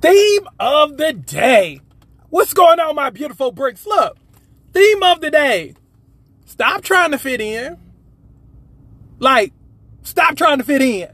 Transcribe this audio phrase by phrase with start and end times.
[0.00, 1.80] Theme of the day.
[2.28, 3.86] What's going on, my beautiful bricks?
[3.86, 4.18] Look,
[4.72, 5.74] theme of the day.
[6.44, 7.78] Stop trying to fit in.
[9.18, 9.52] Like,
[10.02, 11.08] stop trying to fit in.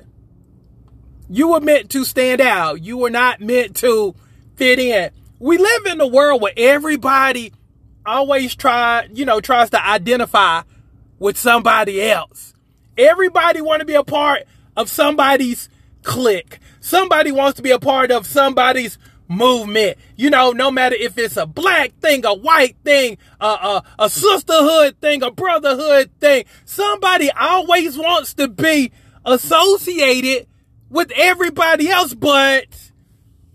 [1.29, 2.82] You were meant to stand out.
[2.82, 4.14] You were not meant to
[4.57, 5.11] fit in.
[5.39, 7.53] We live in a world where everybody
[8.05, 10.62] always try, you know, tries to identify
[11.19, 12.55] with somebody else.
[12.99, 14.43] Everybody want to be a part
[14.77, 15.69] of somebody's
[16.03, 16.59] clique.
[16.80, 18.98] Somebody wants to be a part of somebody's
[19.29, 19.98] movement.
[20.16, 24.11] You know, no matter if it's a black thing, a white thing, a, a, a
[24.11, 26.45] sisterhood thing, a brotherhood thing.
[26.65, 28.92] Somebody always wants to be
[29.25, 30.47] associated
[30.91, 32.91] with everybody else but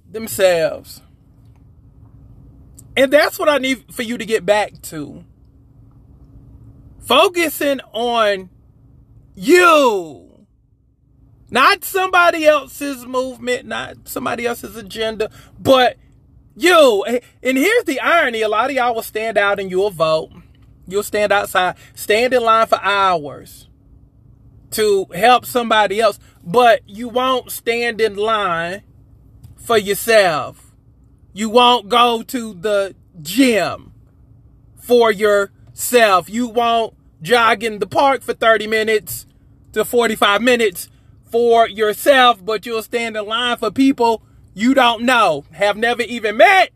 [0.10, 1.02] themselves.
[2.96, 5.24] And that's what I need for you to get back to.
[7.00, 8.50] Focusing on
[9.36, 10.27] you.
[11.50, 15.98] Not somebody else's movement, not somebody else's agenda, but
[16.56, 17.06] you.
[17.06, 20.32] And here's the irony a lot of y'all will stand out and you'll vote.
[20.88, 23.68] You'll stand outside, stand in line for hours
[24.72, 28.84] to help somebody else, but you won't stand in line
[29.56, 30.74] for yourself.
[31.34, 33.94] You won't go to the gym
[34.78, 36.30] for yourself.
[36.30, 39.26] You won't jog in the park for 30 minutes
[39.74, 40.90] to 45 minutes
[41.30, 46.38] for yourself, but you'll stand in line for people you don't know, have never even
[46.38, 46.72] met,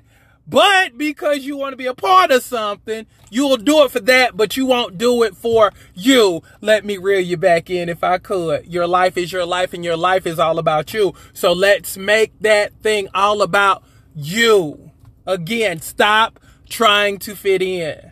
[0.47, 4.35] but because you want to be a part of something, you'll do it for that,
[4.35, 6.43] but you won't do it for you.
[6.59, 8.67] Let me reel you back in if I could.
[8.67, 11.13] Your life is your life and your life is all about you.
[11.33, 14.91] So let's make that thing all about you.
[15.25, 18.11] Again, stop trying to fit in.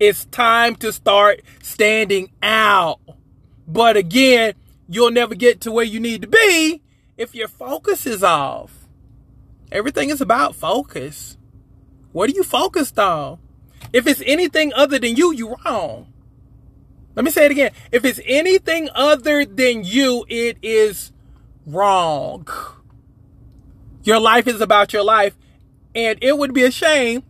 [0.00, 3.00] It's time to start standing out.
[3.68, 4.54] But again,
[4.88, 6.82] you'll never get to where you need to be
[7.16, 8.86] if your focus is off.
[9.72, 11.36] Everything is about focus.
[12.12, 13.38] What are you focused on?
[13.92, 16.12] If it's anything other than you, you're wrong.
[17.14, 17.72] Let me say it again.
[17.90, 21.12] If it's anything other than you, it is
[21.66, 22.46] wrong.
[24.02, 25.34] Your life is about your life.
[25.94, 27.22] And it would be a shame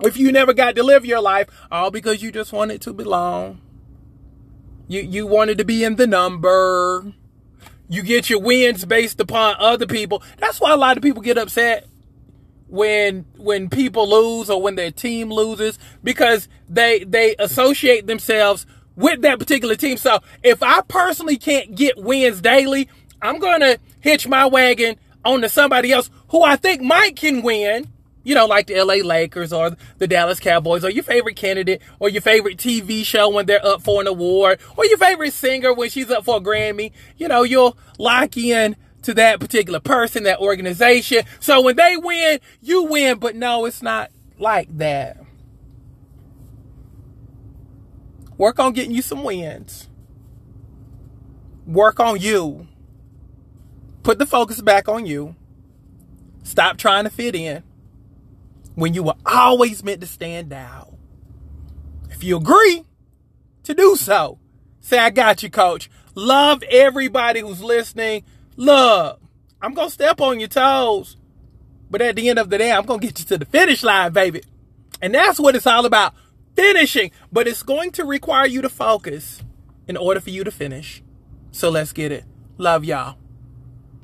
[0.00, 3.60] if you never got to live your life all because you just wanted to belong.
[4.88, 7.12] You you wanted to be in the number.
[7.88, 10.22] You get your wins based upon other people.
[10.38, 11.86] That's why a lot of people get upset
[12.68, 18.66] when when people lose or when their team loses because they they associate themselves
[18.96, 19.96] with that particular team.
[19.96, 22.88] So if I personally can't get wins daily,
[23.22, 27.88] I'm gonna hitch my wagon on to somebody else who I think might can win
[28.26, 32.08] you know, like the LA Lakers or the Dallas Cowboys or your favorite candidate or
[32.08, 35.88] your favorite TV show when they're up for an award or your favorite singer when
[35.88, 40.40] she's up for a Grammy, you know, you'll lock in to that particular person, that
[40.40, 41.22] organization.
[41.38, 44.10] So when they win, you win, but no, it's not
[44.40, 45.18] like that.
[48.36, 49.88] Work on getting you some wins.
[51.64, 52.66] Work on you.
[54.02, 55.36] Put the focus back on you.
[56.42, 57.62] Stop trying to fit in
[58.76, 60.94] when you were always meant to stand out.
[62.10, 62.84] If you agree
[63.64, 64.38] to do so,
[64.80, 65.90] say, I got you, coach.
[66.14, 68.22] Love everybody who's listening.
[68.56, 69.18] Love.
[69.60, 71.16] I'm going to step on your toes.
[71.90, 73.82] But at the end of the day, I'm going to get you to the finish
[73.82, 74.42] line, baby.
[75.00, 76.14] And that's what it's all about
[76.54, 77.10] finishing.
[77.32, 79.42] But it's going to require you to focus
[79.88, 81.02] in order for you to finish.
[81.50, 82.24] So let's get it.
[82.58, 83.16] Love y'all.